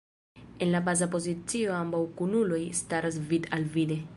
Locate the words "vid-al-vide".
3.35-4.03